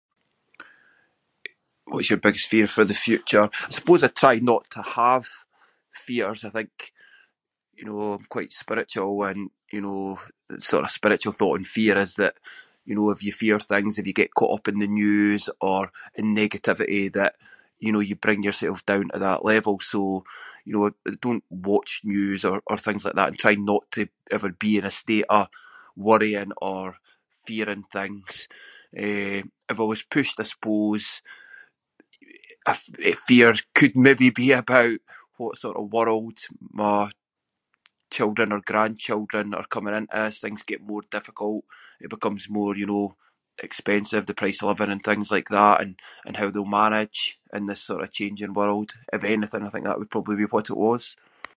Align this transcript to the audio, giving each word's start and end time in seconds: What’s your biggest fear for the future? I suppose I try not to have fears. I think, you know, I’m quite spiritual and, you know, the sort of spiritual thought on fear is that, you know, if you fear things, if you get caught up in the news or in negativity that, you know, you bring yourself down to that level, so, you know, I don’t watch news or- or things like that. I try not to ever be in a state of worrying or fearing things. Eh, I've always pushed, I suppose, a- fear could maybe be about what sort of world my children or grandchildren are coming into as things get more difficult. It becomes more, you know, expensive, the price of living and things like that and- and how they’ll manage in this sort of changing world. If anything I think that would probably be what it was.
What’s 1.93 2.09
your 2.11 2.19
biggest 2.25 2.47
fear 2.53 2.67
for 2.75 2.83
the 2.87 2.93
future? 3.07 3.45
I 3.53 3.69
suppose 3.77 4.01
I 4.03 4.07
try 4.21 4.35
not 4.51 4.63
to 4.75 4.81
have 4.99 5.25
fears. 6.05 6.41
I 6.45 6.49
think, 6.57 6.73
you 7.77 7.85
know, 7.87 8.01
I’m 8.17 8.25
quite 8.35 8.53
spiritual 8.63 9.15
and, 9.29 9.41
you 9.75 9.81
know, 9.85 10.03
the 10.49 10.61
sort 10.71 10.85
of 10.85 10.91
spiritual 10.99 11.33
thought 11.35 11.57
on 11.57 11.65
fear 11.75 11.95
is 12.05 12.13
that, 12.21 12.35
you 12.87 12.93
know, 12.95 13.07
if 13.15 13.19
you 13.25 13.31
fear 13.43 13.57
things, 13.61 13.93
if 13.99 14.07
you 14.07 14.13
get 14.17 14.33
caught 14.37 14.53
up 14.55 14.65
in 14.71 14.79
the 14.81 14.87
news 15.03 15.43
or 15.69 15.81
in 16.19 16.27
negativity 16.41 17.03
that, 17.19 17.33
you 17.83 17.91
know, 17.91 17.99
you 18.09 18.15
bring 18.25 18.41
yourself 18.43 18.77
down 18.91 19.05
to 19.11 19.19
that 19.25 19.43
level, 19.51 19.75
so, 19.91 19.99
you 20.65 20.71
know, 20.73 20.85
I 21.05 21.15
don’t 21.23 21.43
watch 21.71 21.91
news 22.13 22.41
or- 22.49 22.63
or 22.69 22.77
things 22.79 23.03
like 23.03 23.15
that. 23.17 23.31
I 23.33 23.35
try 23.43 23.55
not 23.71 23.83
to 23.95 24.01
ever 24.35 24.49
be 24.63 24.71
in 24.79 24.85
a 24.85 24.91
state 25.03 25.27
of 25.39 25.45
worrying 26.07 26.51
or 26.71 26.85
fearing 27.45 27.83
things. 27.97 28.29
Eh, 29.07 29.41
I've 29.67 29.81
always 29.85 30.03
pushed, 30.13 30.37
I 30.39 30.43
suppose, 30.53 31.05
a- 32.71 33.15
fear 33.29 33.49
could 33.77 33.95
maybe 34.07 34.29
be 34.43 34.49
about 34.63 34.99
what 35.39 35.57
sort 35.63 35.77
of 35.79 35.91
world 35.95 36.37
my 36.83 36.97
children 38.15 38.47
or 38.55 38.61
grandchildren 38.71 39.47
are 39.59 39.73
coming 39.75 39.95
into 39.97 40.15
as 40.25 40.33
things 40.43 40.61
get 40.71 40.79
more 40.91 41.01
difficult. 41.15 41.61
It 42.03 42.11
becomes 42.15 42.49
more, 42.57 42.71
you 42.81 42.85
know, 42.91 43.07
expensive, 43.67 44.23
the 44.27 44.35
price 44.41 44.59
of 44.61 44.69
living 44.69 44.91
and 44.93 45.01
things 45.05 45.29
like 45.35 45.49
that 45.57 45.75
and- 45.83 45.99
and 46.25 46.33
how 46.37 46.49
they’ll 46.51 46.65
manage 46.83 47.19
in 47.57 47.63
this 47.65 47.81
sort 47.87 48.03
of 48.03 48.13
changing 48.19 48.53
world. 48.59 48.89
If 49.17 49.23
anything 49.23 49.63
I 49.63 49.69
think 49.71 49.85
that 49.85 49.97
would 49.99 50.11
probably 50.13 50.35
be 50.41 50.51
what 50.53 50.69
it 50.71 50.77
was. 50.87 51.03